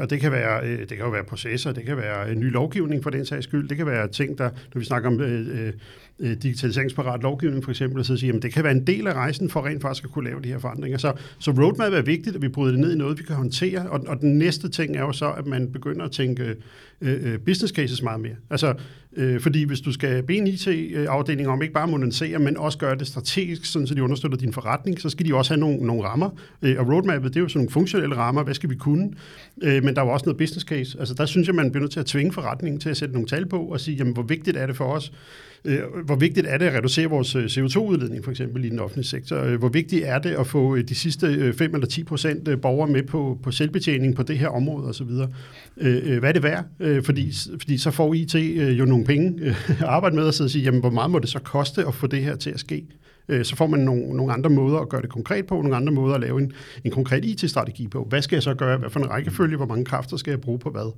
[0.01, 3.03] og det kan, være, det kan jo være processer, det kan være en ny lovgivning
[3.03, 5.73] for den sags skyld, det kan være ting, der, når vi snakker om øh,
[6.21, 9.51] øh, digitaliseringsparat lovgivning for eksempel, så sige, at det kan være en del af rejsen
[9.51, 10.99] for rent faktisk at kunne lave de her forandringer.
[10.99, 13.91] Så, så roadmap er vigtigt, at vi bryder det ned i noget, vi kan håndtere,
[13.91, 16.57] og, og den næste ting er jo så, at man begynder at tænke
[17.01, 18.35] øh, øh business cases meget mere.
[18.51, 18.75] Altså,
[19.17, 22.95] øh, fordi hvis du skal bede en IT-afdeling om ikke bare modernisere, men også gøre
[22.95, 26.05] det strategisk, sådan så de understøtter din forretning, så skal de også have nogle, nogle
[26.05, 26.31] rammer.
[26.63, 29.11] Øh, og roadmapet, det er jo sådan nogle funktionelle rammer, hvad skal vi kunne?
[29.63, 30.99] Øh, men der er jo også noget business case.
[30.99, 33.29] Altså, der synes jeg, man bliver nødt til at tvinge forretningen til at sætte nogle
[33.29, 35.13] tal på og sige, jamen, hvor vigtigt er det for os,
[35.65, 39.07] Øh, hvor vigtigt er det at reducere vores øh, CO2-udledning, for eksempel i den offentlige
[39.07, 39.37] sektor?
[39.37, 43.03] Øh, hvor vigtigt er det at få de sidste 5 eller 10 procent borgere med
[43.03, 45.11] på, på selvbetjening på det her område osv.?
[46.19, 46.65] Hvad er det værd?
[47.05, 48.35] Fordi, fordi så får IT
[48.79, 51.39] jo nogle penge at arbejde med, og så sige, jamen, hvor meget må det så
[51.39, 52.87] koste at få det her til at ske?
[53.29, 55.93] Øh, så får man nogle, nogle andre måder at gøre det konkret på, nogle andre
[55.93, 56.53] måder at lave en,
[56.85, 58.07] en konkret IT-strategi på.
[58.09, 58.79] Hvad skal jeg så gøre?
[58.79, 59.57] Hvad for en rækkefølge?
[59.57, 60.93] Hvor mange kræfter skal jeg bruge på hvad?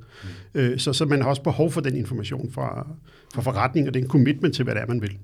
[0.54, 0.78] Mm.
[0.78, 2.86] Så, så man har også behov for den information fra,
[3.34, 5.18] fra forretning og den commitment til, hvad det er, man vil.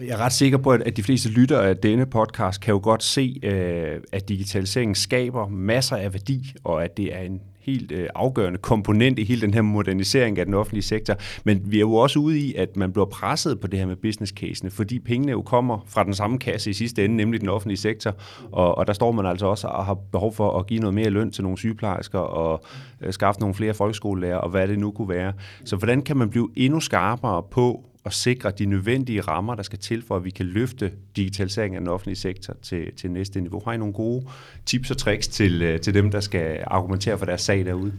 [0.00, 3.02] Jeg er ret sikker på, at de fleste lyttere af denne podcast kan jo godt
[3.02, 8.08] se, øh, at digitaliseringen skaber masser af værdi, og at det er en helt øh,
[8.14, 11.14] afgørende komponent i hele den her modernisering af den offentlige sektor.
[11.44, 13.96] Men vi er jo også ude i, at man bliver presset på det her med
[13.96, 17.48] business casene, fordi pengene jo kommer fra den samme kasse i sidste ende, nemlig den
[17.48, 18.14] offentlige sektor.
[18.52, 21.10] Og, og der står man altså også og har behov for at give noget mere
[21.10, 22.64] løn til nogle sygeplejersker og
[23.00, 25.32] øh, skaffe nogle flere folkeskolelærer og hvad det nu kunne være.
[25.64, 29.78] Så hvordan kan man blive endnu skarpere på, at sikre de nødvendige rammer, der skal
[29.78, 33.62] til for, at vi kan løfte digitaliseringen af den offentlige sektor til, til næste niveau.
[33.64, 34.26] Har I nogle gode
[34.66, 37.92] tips og tricks til, øh, til dem, der skal argumentere for deres sag derude?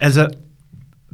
[0.00, 0.30] Altså,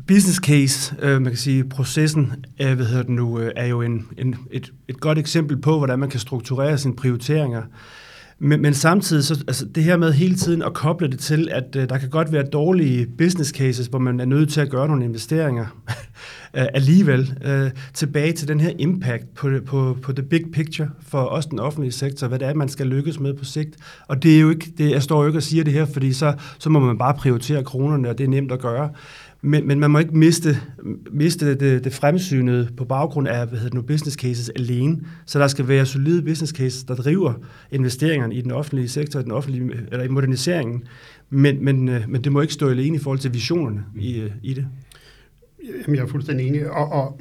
[0.07, 3.83] business case, øh, man kan sige, processen øh, hvad hedder det nu, øh, er jo
[3.83, 7.63] en, en, et, et godt eksempel på, hvordan man kan strukturere sine prioriteringer.
[8.39, 11.77] Men, men samtidig, så, altså det her med hele tiden at koble det til, at
[11.77, 14.89] øh, der kan godt være dårlige business cases, hvor man er nødt til at gøre
[14.89, 15.67] nogle investeringer
[16.57, 21.25] øh, alligevel, øh, tilbage til den her impact på, på, på the big picture for
[21.25, 23.77] os den offentlige sektor, hvad det er, man skal lykkes med på sigt.
[24.09, 26.13] Og det er jo ikke, det, jeg står jo ikke og siger det her, fordi
[26.13, 28.91] så, så må man bare prioritere kronerne, og det er nemt at gøre.
[29.47, 30.57] Men, men man må ikke miste,
[31.11, 35.01] miste det, det fremsynede på baggrund af hvad hedder det nu, business cases alene.
[35.27, 37.33] Så der skal være solide business cases, der driver
[37.71, 40.85] investeringerne i den offentlige sektor, den offentlige, eller i moderniseringen.
[41.31, 44.31] Men, men, øh, men det må ikke stå alene i forhold til visionerne i, øh,
[44.43, 44.67] i det.
[45.87, 47.21] Jamen, jeg er fuldstændig enig, og, og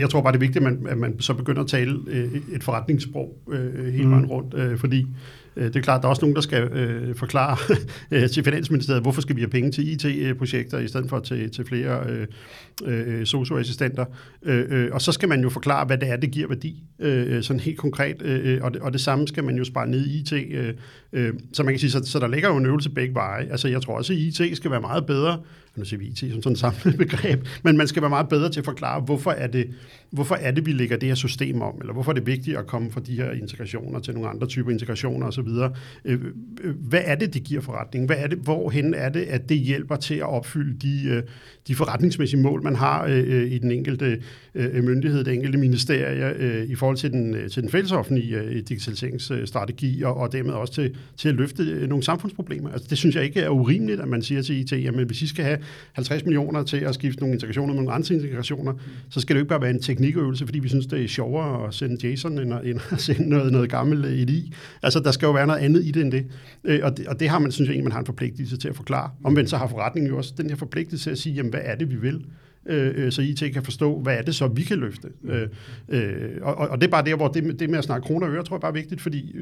[0.00, 2.28] jeg tror bare, det er vigtigt, at man, at man så begynder at tale øh,
[2.52, 4.30] et forretningssprog øh, hele vejen mm.
[4.30, 5.06] rundt, øh, fordi
[5.56, 7.56] Øh, det er klart, der er også nogen, der skal øh, forklare
[8.22, 11.66] øh, til Finansministeriet, hvorfor skal vi have penge til IT-projekter i stedet for til, til
[11.66, 12.26] flere øh,
[12.84, 14.04] øh, socioassistenter.
[14.42, 17.42] Øh, øh, og så skal man jo forklare, hvad det er, det giver værdi, øh,
[17.42, 18.22] sådan helt konkret.
[18.22, 20.32] Øh, øh og, det, og det samme skal man jo spare ned i IT.
[20.32, 20.74] Øh,
[21.12, 23.48] øh, så man kan sige, så, så der ligger jo en øvelse begge veje.
[23.50, 25.40] Altså jeg tror også, at IT skal være meget bedre
[25.76, 28.50] nu siger vi IT som sådan et samlet begreb, men man skal være meget bedre
[28.50, 29.70] til at forklare, hvorfor er, det,
[30.10, 32.66] hvorfor er det, vi lægger det her system om, eller hvorfor er det vigtigt at
[32.66, 35.48] komme fra de her integrationer til nogle andre typer integrationer osv.
[36.04, 36.20] Øh,
[36.64, 38.06] øh, hvad er det, det giver forretning?
[38.06, 41.22] Hvad er det, hvorhen er det, at det hjælper til at opfylde de, øh,
[41.68, 44.22] de forretningsmæssige mål, man har i den enkelte
[44.82, 50.52] myndighed, det enkelte ministerie, i forhold til den, til den fællesoffentlige digitaliseringsstrategi, og, og dermed
[50.52, 52.70] også til, til at løfte nogle samfundsproblemer.
[52.70, 55.26] Altså, det synes jeg ikke er urimeligt, at man siger til IT, jamen hvis I
[55.26, 55.58] skal have
[55.92, 58.72] 50 millioner til at skifte nogle integrationer med nogle andre integrationer,
[59.10, 61.68] så skal det jo ikke bare være en teknikøvelse, fordi vi synes, det er sjovere
[61.68, 64.54] at sende JSON, end at, end at sende noget, noget gammelt øh, i.
[64.82, 66.26] Altså, der skal jo være noget andet i det end det.
[66.64, 68.76] Øh, og det, og det har man, synes jeg, man har en forpligtelse til at
[68.76, 69.10] forklare.
[69.24, 71.74] Omvendt så har forretningen jo også den her forpligtelse til at sige, jamen, hvad er
[71.74, 72.24] det, vi vil?
[72.66, 75.08] Øh, øh så IT kan forstå, hvad er det så, vi kan løfte.
[75.88, 78.32] Øh, og, og det er bare der, hvor det, det med at snakke kroner og
[78.32, 79.36] øre, tror jeg bare er vigtigt, fordi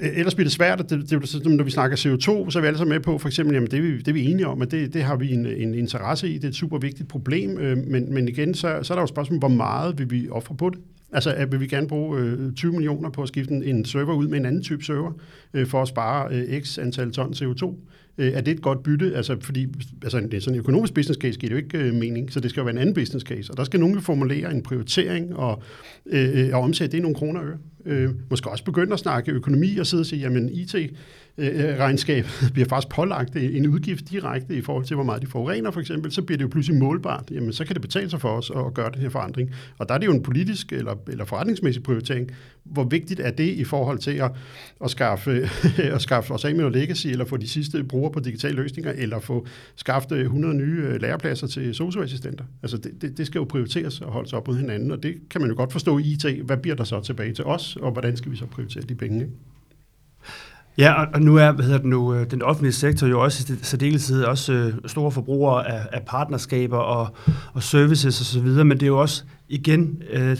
[0.00, 2.66] Øh, ellers bliver det svært, det, det, det, når vi snakker CO2, så er vi
[2.66, 4.70] alle sammen med på, for eksempel, jamen det, vi, det er vi enige om, at
[4.70, 7.78] det, det har vi en, en interesse i, det er et super vigtigt problem, øh,
[7.86, 10.70] men, men igen, så, så er der jo spørgsmålet, hvor meget vil vi ofre på
[10.70, 10.78] det?
[11.12, 14.38] Altså, vil vi gerne bruge øh, 20 millioner på at skifte en server ud med
[14.38, 15.12] en anden type server,
[15.54, 17.74] øh, for at spare øh, x antal ton CO2?
[18.18, 19.16] Øh, er det et godt bytte?
[19.16, 19.66] Altså, fordi
[20.02, 22.40] altså, det er sådan en økonomisk business case giver det jo ikke øh, mening, så
[22.40, 23.52] det skal jo være en anden business case.
[23.52, 25.62] Og der skal nogen formulere en prioritering og,
[26.06, 27.58] øh, øh, og omsætte det i nogle kroner og øre.
[27.86, 30.74] Øh, måske også begynde at snakke økonomi og sidde og sige, jamen IT
[31.38, 35.26] Øh, øh, regnskab bliver faktisk pålagt en udgift direkte i forhold til, hvor meget de
[35.26, 37.30] forurener for eksempel, så bliver det jo pludselig målbart.
[37.30, 39.50] Jamen, så kan det betale sig for os at gøre den her forandring.
[39.78, 42.30] Og der er det jo en politisk eller, eller forretningsmæssig prioritering.
[42.64, 44.30] Hvor vigtigt er det i forhold til at,
[44.84, 45.48] at, skaffe,
[45.94, 48.92] at skaffe os af med noget legacy, eller få de sidste brugere på digitale løsninger,
[48.92, 52.44] eller få skaffet 100 nye øh, lærepladser til socioassistenter?
[52.62, 55.40] Altså, det, det, det skal jo prioriteres og holdes op mod hinanden, og det kan
[55.40, 56.26] man jo godt forstå i IT.
[56.44, 59.20] Hvad bliver der så tilbage til os, og hvordan skal vi så prioritere de penge?
[59.20, 59.32] Ikke?
[60.78, 63.56] Ja, og nu er hvad hedder det nu, øh, den offentlige sektor jo også i
[63.62, 67.16] særdeleshed også øh, store forbrugere af, af partnerskaber og,
[67.52, 70.38] og services osv., men det er jo også igen, øh,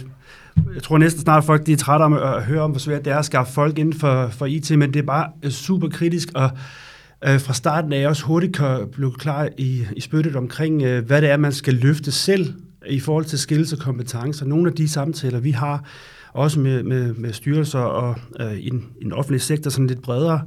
[0.75, 3.13] jeg tror næsten snart folk de er trætte om at høre om, hvor svært det
[3.13, 6.29] er at skaffe folk inden for, for IT, men det er bare øh, super kritisk,
[6.35, 6.51] og
[7.27, 11.07] øh, fra starten af jeg også hurtigt kan blive klar i, i spyttet omkring, øh,
[11.07, 12.55] hvad det er, man skal løfte selv
[12.89, 14.47] i forhold til skills og kompetencer.
[14.47, 15.85] Nogle af de samtaler, vi har,
[16.35, 20.03] også med, med, med styrelser og øh, i, den, i den offentlige sektor sådan lidt
[20.03, 20.41] bredere,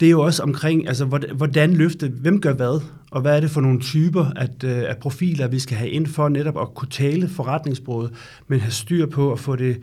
[0.00, 3.50] det er jo også omkring, altså, hvordan løfte, hvem gør hvad, og hvad er det
[3.50, 6.90] for nogle typer at, øh, af profiler, vi skal have ind for netop at kunne
[6.90, 8.12] tale forretningsbruget,
[8.48, 9.80] men have styr på at få det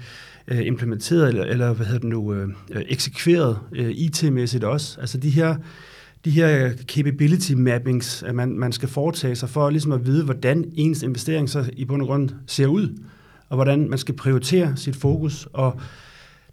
[0.47, 5.01] øh, implementeret, eller, eller hvad hedder det nu, øh, eksekveret øh, IT-mæssigt også.
[5.01, 5.55] Altså de her,
[6.25, 10.65] de her capability mappings, at man, man skal foretage sig for ligesom at vide, hvordan
[10.75, 12.97] ens investering så i bund og grund ser ud
[13.51, 15.79] og hvordan man skal prioritere sit fokus, og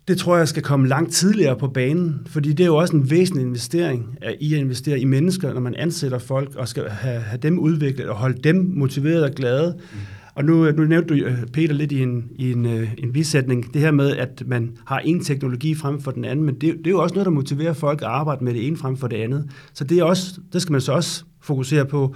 [0.09, 3.11] det tror jeg skal komme langt tidligere på banen, fordi det er jo også en
[3.11, 7.39] væsentlig investering i at investere i mennesker, når man ansætter folk og skal have, have
[7.39, 9.75] dem udviklet og holde dem motiveret og glade.
[9.93, 9.99] Mm.
[10.35, 13.75] Og nu, nu nævnte du, øh, Peter, lidt i en, i en, øh, en bisætning,
[13.75, 16.87] det her med, at man har en teknologi frem for den anden, men det, det
[16.87, 19.17] er jo også noget, der motiverer folk at arbejde med det ene frem for det
[19.17, 19.51] andet.
[19.73, 22.15] Så det, er også, det skal man så også fokusere på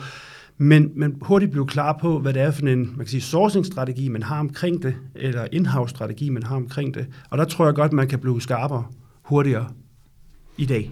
[0.59, 4.09] men, men hurtigt blive klar på, hvad det er for en man kan sige, sourcing-strategi,
[4.09, 7.07] man har omkring det, eller in-house-strategi, man har omkring det.
[7.31, 8.85] Og der tror jeg godt, man kan blive skarpere
[9.23, 9.69] hurtigere
[10.59, 10.91] i dag.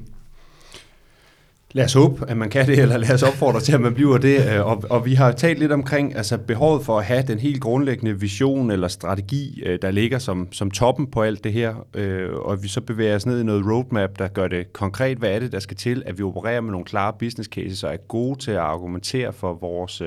[1.72, 4.18] Lad os håbe, at man kan det, eller lad os opfordre til, at man bliver
[4.18, 4.54] det.
[4.54, 7.60] Øh, og, og vi har talt lidt omkring altså behovet for at have den helt
[7.60, 11.86] grundlæggende vision eller strategi, øh, der ligger som, som toppen på alt det her.
[11.94, 15.18] Øh, og vi så bevæger os ned i noget roadmap, der gør det konkret.
[15.18, 17.92] Hvad er det, der skal til, at vi opererer med nogle klare business cases og
[17.92, 20.02] er gode til at argumentere for vores,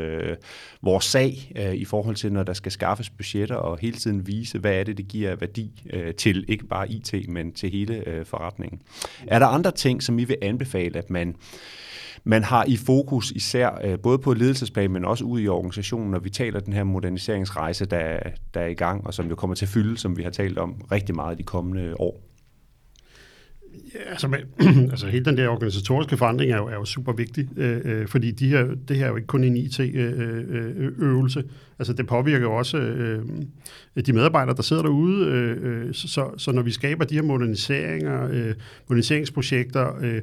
[0.82, 4.74] vores sag i forhold til, når der skal skaffes budgetter og hele tiden vise, hvad
[4.74, 5.84] er det, det giver værdi
[6.18, 8.82] til ikke bare IT, men til hele forretningen.
[9.28, 11.36] Er der andre ting, som I vil anbefale, at man
[12.24, 16.20] man har i fokus især øh, både på ledelsesplan, men også ude i organisationen, når
[16.20, 18.20] vi taler den her moderniseringsrejse, der,
[18.54, 20.58] der er i gang, og som jo kommer til at fylde, som vi har talt
[20.58, 22.34] om rigtig meget de kommende år.
[23.94, 24.40] Ja, altså, men,
[24.92, 28.32] altså hele den der organisatoriske forandring er jo, er jo super vigtig, øh, øh, fordi
[28.32, 31.40] de her, det her er jo ikke kun en IT-øvelse.
[31.40, 33.26] Øh, øh, øh altså det påvirker jo også øh,
[34.06, 35.26] de medarbejdere, der sidder derude.
[35.26, 38.56] Øh, øh så, så når vi skaber de her moderniseringer, øh,
[38.90, 40.22] moderniseringsprojekter, øh,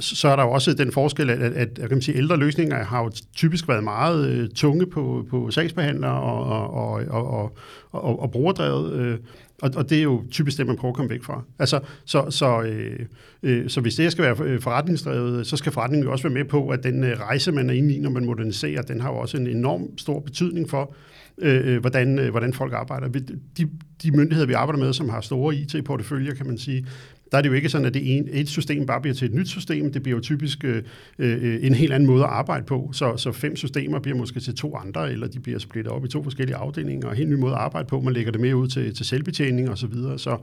[0.00, 3.02] så er der jo også den forskel, at, at at kan sige, ældre løsninger har
[3.02, 7.56] jo typisk været meget øh, tunge på, på sagsbehandlere og, og, og, og,
[7.92, 8.92] og, og brugerdrevet.
[8.92, 9.18] Øh,
[9.62, 11.42] Og, og det er jo typisk det, man prøver at komme væk fra.
[11.58, 13.06] Altså, så, så, øh,
[13.42, 16.44] øh, så hvis det skal være øh, forretningsdrevet, så skal forretningen jo også være med
[16.44, 19.16] på, at den øh, rejse, man er inde i, når man moderniserer, den har jo
[19.16, 20.94] også en enorm stor betydning for,
[21.38, 23.08] øh, øh hvordan, øh, hvordan folk arbejder.
[23.56, 23.68] De,
[24.02, 26.86] de myndigheder, vi arbejder med, som har store IT-porteføljer, kan man sige,
[27.32, 29.34] der er det jo ikke sådan, at det en, et system bare bliver til et
[29.34, 29.92] nyt system.
[29.92, 30.82] Det bliver jo typisk øh,
[31.18, 32.90] øh, en helt anden måde at arbejde på.
[32.92, 36.08] Så, så fem systemer bliver måske til to andre, eller de bliver splittet op i
[36.08, 38.00] to forskellige afdelinger, og en helt ny måde at arbejde på.
[38.00, 39.76] Man lægger det mere ud til, til selvbetjening osv.
[39.76, 40.18] Så, videre.
[40.18, 40.36] så,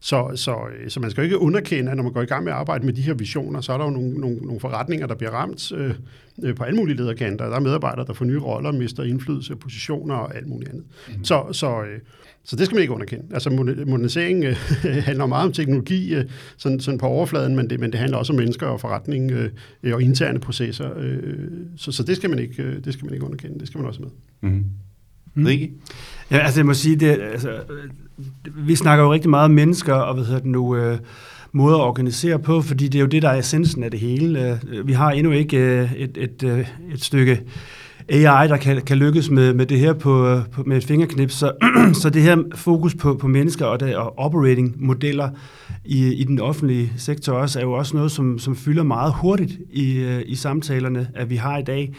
[0.00, 0.56] så, så,
[0.88, 2.86] så man skal jo ikke underkende, at når man går i gang med at arbejde
[2.86, 5.72] med de her visioner, så er der jo nogle, nogle, nogle forretninger, der bliver ramt
[5.72, 5.94] øh,
[6.42, 7.48] øh på alle mulige lederkanter.
[7.48, 10.84] Der er medarbejdere, der får nye roller, mister indflydelse, positioner og alt muligt andet.
[11.08, 11.24] Mm.
[11.24, 12.00] Så, så øh,
[12.44, 13.24] så det skal man ikke underkende.
[13.34, 14.56] Altså modernisering øh,
[15.08, 16.24] handler meget om teknologi, øh,
[16.56, 19.50] sådan, sådan på overfladen, men det, men det handler også om mennesker og forretning øh,
[19.94, 20.90] og interne processer.
[20.98, 21.20] Øh,
[21.76, 23.58] så, så det skal man ikke, øh, det skal man ikke underkende.
[23.58, 24.10] Det skal man også med.
[24.50, 24.64] Mm.
[25.34, 25.44] Mm.
[25.44, 25.72] Rikke?
[26.30, 27.60] Ja, altså jeg må sige, det, altså,
[28.44, 30.98] vi snakker jo rigtig meget om mennesker, og hvad hedder det nu, øh,
[31.52, 34.58] måder at organisere på, fordi det er jo det, der er essensen af det hele.
[34.72, 37.42] Øh, vi har endnu ikke øh, et, et, et, et stykke
[38.08, 41.30] AI, der kan, kan lykkes med, med det her på, på, med et fingerknip.
[41.30, 41.52] Så,
[42.02, 45.30] så det her fokus på, på mennesker og, der, og operating-modeller
[45.84, 49.58] i, i den offentlige sektor også, er jo også noget, som, som fylder meget hurtigt
[49.70, 51.94] i, øh, i samtalerne, at vi har i dag.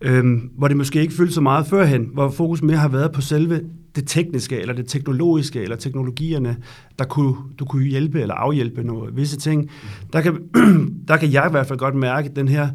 [0.00, 3.20] Øhm, hvor det måske ikke fyldte så meget førhen, hvor fokus mere har været på
[3.20, 3.60] selve
[3.96, 6.56] det tekniske, eller det teknologiske, eller teknologierne,
[6.98, 9.70] der kunne, du kunne hjælpe eller afhjælpe nogle visse ting.
[10.12, 10.38] Der kan,
[11.08, 12.68] der kan jeg i hvert fald godt mærke den her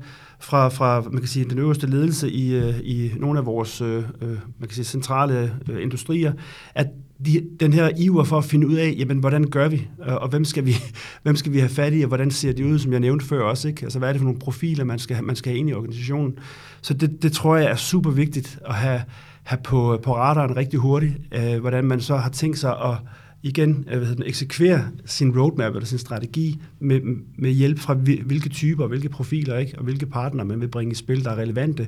[0.43, 4.03] fra, fra man kan sige, den øverste ledelse i, øh, i nogle af vores øh,
[4.21, 6.33] øh, man kan sige, centrale øh, industrier,
[6.75, 6.87] at
[7.25, 10.29] de, den her iver for at finde ud af, jamen, hvordan gør vi, øh, og
[10.29, 10.75] hvem skal vi,
[11.23, 13.43] hvem skal vi have fat i, og hvordan ser de ud, som jeg nævnte før
[13.43, 13.83] også, ikke?
[13.83, 16.33] Altså, hvad er det for nogle profiler, man skal, man skal have ind i organisationen.
[16.81, 19.01] Så det, det tror jeg er super vigtigt at have,
[19.43, 22.97] have på, på radaren rigtig hurtigt, øh, hvordan man så har tænkt sig at
[23.43, 27.01] igen øh, hvad hedder den, eksekvere sin roadmap eller sin strategi med,
[27.37, 30.95] med hjælp fra hvilke typer, hvilke profiler ikke, og hvilke partnere man vil bringe i
[30.95, 31.87] spil, der er relevante.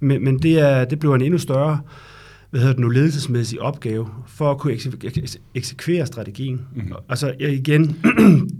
[0.00, 2.15] Men, men det, er, det bliver en endnu større øh,
[2.56, 4.78] hvad hedder det nu, ledelsesmæssig opgave for at kunne
[5.54, 6.60] eksekvere strategien.
[6.74, 6.92] Mm-hmm.
[7.08, 7.96] Altså igen...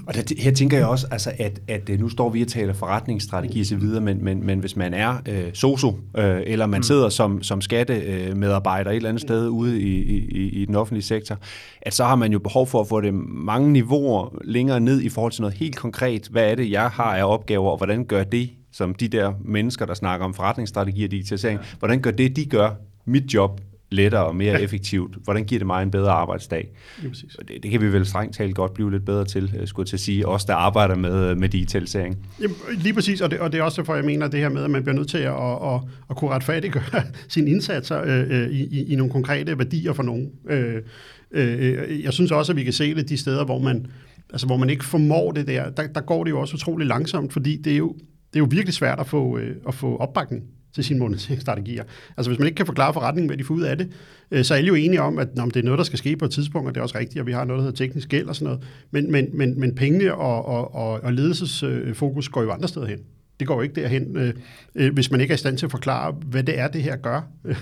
[0.07, 2.73] og der, her tænker jeg også, altså, at, at øh, nu står vi og taler
[2.73, 6.83] forretningsstrategi osv., men, men, men hvis man er øh, soso, øh, eller man mm.
[6.83, 11.39] sidder som, som skattemedarbejder et eller andet sted ude i, i, i den offentlige sektor,
[11.83, 15.09] at så har man jo behov for at få det mange niveauer længere ned i
[15.09, 16.29] forhold til noget helt konkret.
[16.31, 19.87] Hvad er det, jeg har af opgaver, og hvordan gør det som de der mennesker,
[19.87, 21.67] der snakker om forretningsstrategi og digitalisering, ja.
[21.79, 22.71] hvordan gør det, de gør,
[23.07, 25.17] mit job lettere og mere effektivt?
[25.25, 26.69] Hvordan giver det mig en bedre arbejdsdag?
[27.03, 27.37] Ja, præcis.
[27.49, 29.89] Det, det kan vi vel strengt talt godt blive lidt bedre til, øh, skulle jeg
[29.89, 32.19] til at sige, os der arbejder med, øh, med digitalisering.
[32.41, 34.65] Jamen, lige præcis, og det, og det er også derfor, jeg mener det her med,
[34.65, 38.51] at man bliver nødt til at, at, at, at kunne retfærdiggøre sine indsatser øh, øh,
[38.51, 40.31] i, i nogle konkrete værdier for nogen.
[40.49, 40.83] Øh,
[41.31, 43.87] øh, jeg synes også, at vi kan se det de steder, hvor man,
[44.31, 45.71] altså, hvor man ikke formår det der.
[45.71, 45.87] der.
[45.87, 47.93] Der går det jo også utrolig langsomt, fordi det er jo,
[48.33, 50.43] det er jo virkelig svært at få, øh, at få opbakning
[50.77, 51.85] til sine monetiseringsstrategier.
[52.17, 53.89] Altså hvis man ikke kan forklare forretningen, hvad de får ud af det,
[54.31, 56.17] øh, så er alle jo enige om, at om det er noget, der skal ske
[56.17, 58.09] på et tidspunkt, og det er også rigtigt, og vi har noget, der hedder teknisk
[58.09, 58.63] gæld og sådan noget.
[58.91, 62.99] Men, men, men, men pengene og, og, og, og ledelsesfokus går jo andre steder hen.
[63.41, 64.35] Det går jo ikke derhen, øh,
[64.75, 66.97] øh, hvis man ikke er i stand til at forklare, hvad det er, det her
[66.97, 67.21] gør.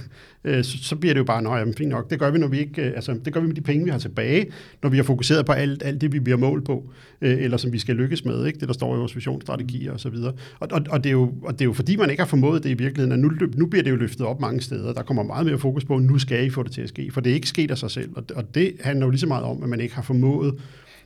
[0.47, 2.59] Øh, så, så bliver det jo bare, nej, fint nok, det gør vi, når vi
[2.59, 4.47] ikke, øh, altså, det gør vi med de penge, vi har tilbage,
[4.83, 7.73] når vi har fokuseret på alt, alt det, vi bliver mål på, øh, eller som
[7.73, 8.61] vi skal lykkes med, ikke?
[8.61, 10.33] det der står i vores visionsstrategier og så videre.
[10.61, 12.63] Og, og, og, det er jo, og det er jo fordi, man ikke har formået
[12.63, 14.93] det i virkeligheden, at nu, nu bliver det jo løftet op mange steder.
[14.93, 17.11] Der kommer meget mere fokus på, at nu skal I få det til at ske,
[17.11, 18.11] for det er ikke sket af sig selv.
[18.17, 20.55] Og, og det handler jo lige så meget om, at man ikke har formået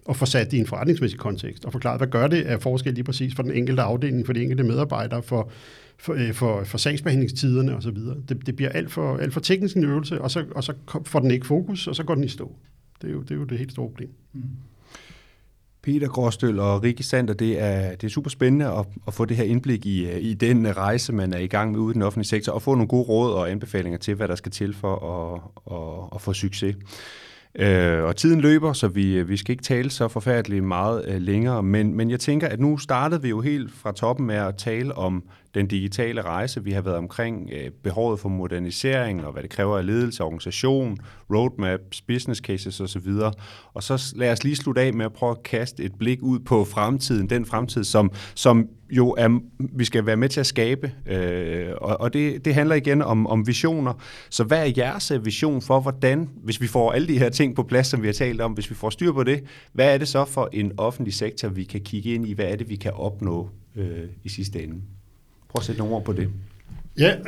[0.05, 3.05] og få sat i en forretningsmæssig kontekst, og forklare, hvad gør det af forskel lige
[3.05, 5.51] præcis for den enkelte afdeling, for de enkelte medarbejdere, for,
[5.99, 7.97] for, øh, for, for sagsbehandlingstiderne osv.
[8.29, 10.73] Det, det bliver alt for, alt for teknisk en øvelse, og så, og så
[11.05, 12.53] får den ikke fokus, og så går den i stå.
[13.03, 14.11] Det er jo det, er jo det helt store problem.
[14.33, 14.43] Mm.
[15.83, 19.37] Peter Gråstøl og Rikke Sander, det er, det er super spændende at, at få det
[19.37, 22.03] her indblik i, øh, i den rejse, man er i gang med ude i den
[22.03, 24.97] offentlige sektor, og få nogle gode råd og anbefalinger til, hvad der skal til for
[24.97, 25.41] at,
[25.77, 26.77] at, at få succes.
[27.59, 31.21] Øh, og tiden løber, så vi, øh, vi skal ikke tale så forfærdeligt meget øh,
[31.21, 34.57] længere, men, men jeg tænker, at nu startede vi jo helt fra toppen med at
[34.57, 35.23] tale om
[35.55, 36.65] den digitale rejse.
[36.65, 40.99] Vi har været omkring øh, behovet for modernisering og hvad det kræver af ledelse, organisation,
[41.35, 43.09] roadmaps, business cases osv.
[43.75, 46.39] Og så lad os lige slutte af med at prøve at kaste et blik ud
[46.39, 50.93] på fremtiden, den fremtid, som, som jo er, vi skal være med til at skabe.
[51.07, 53.93] Øh, og og det, det handler igen om, om visioner.
[54.31, 57.57] Så hvad er jeres øh, vision for, hvordan, hvis vi får alle de her ting
[57.57, 59.99] på plads, som vi har talt om, hvis vi får styr på det, hvad er
[59.99, 62.33] det så for en offentlig sektor, vi kan kigge ind i?
[62.33, 64.81] Hvad er det, vi kan opnå øh, i sidste ende?
[65.49, 66.29] Prøv at sætte nogle ord på det.
[66.99, 67.15] Ja,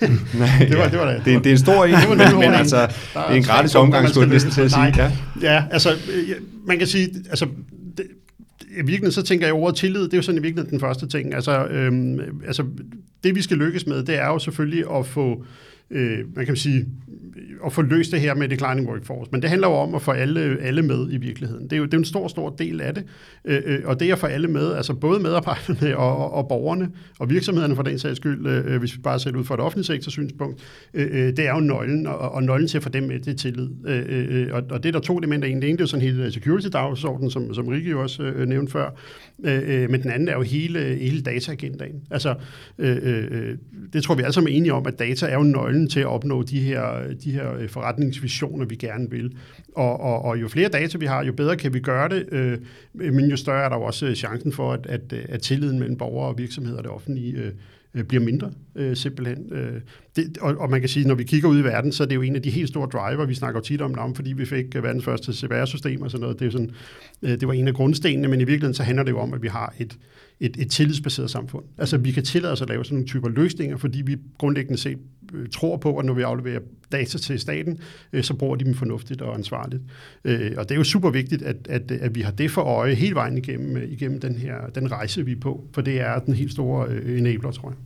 [0.00, 1.22] Nej, det, var, det, var det.
[1.24, 4.08] Det, er, det er en stor en, men, men altså, det er en gratis omgang,
[4.08, 4.94] skulle jeg næsten til at sige.
[4.96, 5.12] Ja.
[5.42, 5.96] ja, altså,
[6.66, 7.46] man kan sige, altså,
[7.96, 8.06] det,
[8.70, 11.08] i virkeligheden så tænker jeg over tillid, det er jo sådan i virkeligheden den første
[11.08, 11.34] ting.
[11.34, 12.64] Altså, øhm, altså
[13.24, 15.46] det vi skal lykkes med, det er jo selvfølgelig at få, øh,
[15.90, 16.86] Øh, man kan sige,
[17.66, 19.30] at få løst det her med declining workforce.
[19.32, 21.64] Men det handler jo om at få alle, alle med i virkeligheden.
[21.64, 23.04] Det er jo det er en stor, stor del af det.
[23.44, 26.90] Øh, øh, og det at få alle med, altså både medarbejderne og, og, og borgerne,
[27.18, 29.60] og virksomhederne for den sags skyld, øh, øh hvis vi bare ser ud fra et
[29.60, 30.62] offentligt sektor synspunkt,
[30.94, 33.36] øh, det er jo nøglen, og, og nøglen til at få dem med, det er
[33.36, 33.68] tillid.
[33.86, 35.62] Øh, og, og det er der to elementer egentlig.
[35.62, 38.72] Det ene det er jo sådan hele security-dagsordenen, som, som Rikke jo også øh, nævnte
[38.72, 38.90] før,
[39.44, 42.02] øh, øh, men den anden er jo hele, hele dataagendaen.
[42.10, 42.34] Altså,
[42.78, 43.56] øh, øh,
[43.92, 46.06] det tror vi alle sammen er enige om, at data er jo nøglen til at
[46.06, 49.36] opnå de her, de her øh, forretningsvisioner, vi gerne vil.
[49.74, 52.58] Og, og, og jo flere data vi har, jo bedre kan vi gøre det, øh,
[52.94, 55.96] men jo større er der også øh, chancen for, at, at, øh, at tilliden mellem
[55.96, 57.52] borgere og virksomheder og det offentlige øh,
[57.94, 59.52] øh, bliver mindre, øh, simpelthen.
[59.52, 59.80] Øh,
[60.16, 62.14] det, og, og man kan sige, når vi kigger ud i verden, så er det
[62.14, 64.74] jo en af de helt store driver, vi snakker tit om, om fordi vi fik
[64.74, 66.38] verdens første CBR-system og sådan noget.
[66.38, 66.70] Det, er sådan,
[67.22, 69.42] øh, det var en af grundstenene, men i virkeligheden så handler det jo om, at
[69.42, 69.98] vi har et,
[70.40, 71.64] et, et tillidsbaseret samfund.
[71.78, 74.98] Altså vi kan tillade os at lave sådan nogle typer løsninger, fordi vi grundlæggende set
[75.34, 76.60] øh, tror på, at når vi afleverer
[76.92, 77.78] data til staten,
[78.12, 79.82] øh, så bruger de dem fornuftigt og ansvarligt.
[80.24, 82.94] Øh, og det er jo super vigtigt, at, at, at vi har det for øje
[82.94, 86.18] hele vejen igennem, øh, igennem den her den rejse, vi er på, for det er
[86.18, 87.76] den helt store øh, enabler, tror jeg.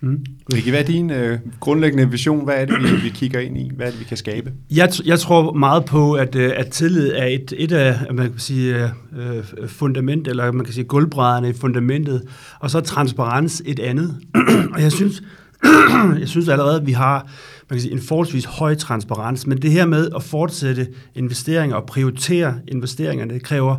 [0.00, 0.24] Mm.
[0.54, 2.44] Rikke, hvad er din øh, grundlæggende vision?
[2.44, 3.70] Hvad er det, vi, vi kigger ind i?
[3.76, 4.52] Hvad er det, vi kan skabe?
[4.70, 8.38] Jeg, jeg tror meget på, at, øh, at tillid er et, et af man kan
[8.38, 8.84] sige,
[9.16, 12.22] øh, fundament, eller man kan sige gulvbrædderne i fundamentet,
[12.60, 14.16] og så transparens et andet.
[14.74, 15.22] og jeg synes,
[16.20, 17.26] jeg synes allerede, at vi har
[17.70, 21.86] man kan sige, en forholdsvis høj transparens, men det her med at fortsætte investeringer og
[21.86, 23.76] prioritere investeringerne, det kræver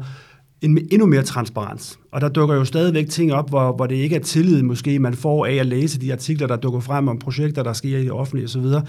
[0.61, 1.99] en, endnu mere transparens.
[2.11, 5.13] Og der dukker jo stadigvæk ting op, hvor, hvor det ikke er tillid, måske man
[5.13, 8.11] får af at læse de artikler, der dukker frem om projekter, der sker i det
[8.11, 8.63] offentlige osv.
[8.63, 8.81] Så,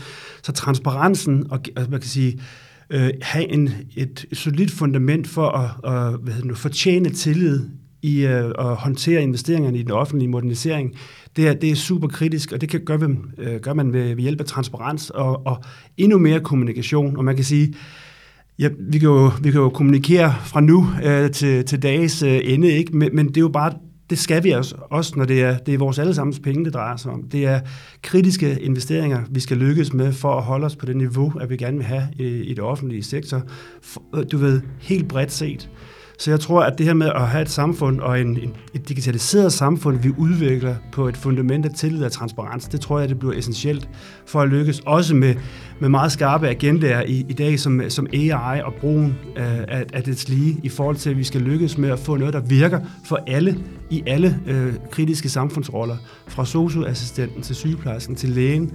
[0.42, 2.40] så transparensen og altså, man kan sige,
[2.90, 7.68] øh, have en, et, et solidt fundament for at, at hvad hedder det, fortjene tillid
[8.02, 10.94] i øh, at håndtere investeringerne i den offentlige modernisering,
[11.36, 14.22] det er, det er super kritisk, og det kan gøre, øh, gør man ved, ved
[14.22, 15.62] hjælp af transparens og, og
[15.96, 17.16] endnu mere kommunikation.
[17.16, 17.74] Og man kan sige,
[18.58, 22.40] Ja, vi kan jo, vi kan jo kommunikere fra nu øh, til, til dages øh,
[22.44, 22.96] ende, ikke?
[22.96, 23.72] Men, men det er jo bare,
[24.10, 26.96] det skal vi også, også når det er, det er vores allesammens penge, det drejer
[26.96, 27.22] sig om.
[27.22, 27.60] Det er
[28.02, 31.56] kritiske investeringer, vi skal lykkes med for at holde os på det niveau, at vi
[31.56, 33.42] gerne vil have i, i det offentlige sektor.
[33.82, 35.70] For, øh, du ved, helt bredt set.
[36.20, 38.88] Så jeg tror, at det her med at have et samfund og en, en, et
[38.88, 43.18] digitaliseret samfund, vi udvikler på et fundament af tillid og transparens, det tror jeg, det
[43.18, 43.88] bliver essentielt
[44.26, 44.80] for at lykkes.
[44.86, 45.34] Også med,
[45.80, 50.02] med meget skarpe agendaer i, i dag, som, som AI og brugen øh, af, af
[50.02, 52.80] dets lige, i forhold til, at vi skal lykkes med at få noget, der virker
[53.04, 53.58] for alle
[53.90, 55.96] i alle øh, kritiske samfundsroller.
[56.28, 58.72] Fra socioassistenten til sygeplejersken til lægen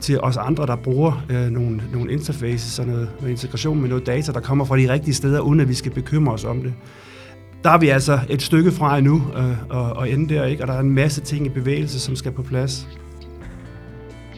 [0.00, 4.06] til os andre, der bruger øh, nogle, nogle interfaces og noget, noget integration med noget
[4.06, 6.74] data, der kommer fra de rigtige steder, uden at vi skal bekymre os om det.
[7.64, 10.62] Der er vi altså et stykke fra endnu øh, og, og ende der, ikke?
[10.62, 12.88] og der er en masse ting i bevægelse, som skal på plads.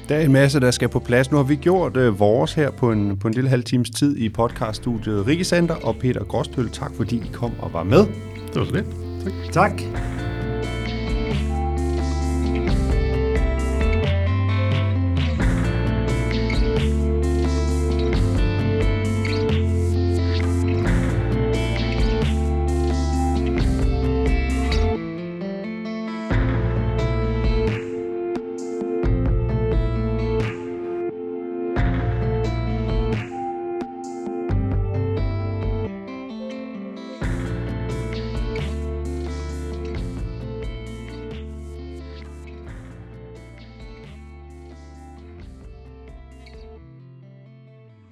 [0.08, 1.30] Der er en masse, der skal på plads.
[1.30, 4.16] Nu har vi gjort øh, vores her på en, på en lille halv times tid
[4.16, 6.70] i podcaststudiet Rikke Center og Peter Grostøl.
[6.70, 8.06] Tak fordi I kom og var med.
[8.52, 8.86] Det var så lidt.
[9.24, 9.32] Tak.
[9.52, 10.27] tak.